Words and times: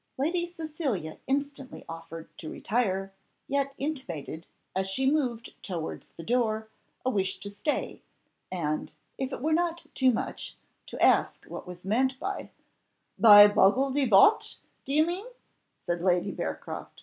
Lady 0.17 0.47
Cecilia 0.47 1.19
instantly 1.27 1.85
offered 1.87 2.35
to 2.39 2.49
retire, 2.49 3.13
yet 3.47 3.75
intimated, 3.77 4.47
as 4.75 4.87
she 4.89 5.05
moved 5.11 5.51
towards 5.61 6.09
the 6.13 6.23
door, 6.23 6.69
a 7.05 7.09
wish 7.11 7.37
to 7.39 7.51
stay, 7.51 8.01
and, 8.51 8.93
if 9.19 9.31
it 9.31 9.43
were 9.43 9.53
not 9.53 9.85
too 9.93 10.09
much, 10.11 10.57
to 10.87 10.99
ask 10.99 11.45
what 11.45 11.67
was 11.67 11.85
meant 11.85 12.19
by 12.19 12.49
"By 13.19 13.47
boggle 13.47 13.91
de 13.91 14.05
botch, 14.07 14.57
do 14.85 14.91
you 14.91 15.05
mean?" 15.05 15.27
said 15.83 16.01
Lady 16.01 16.31
Bearcroft. 16.31 16.99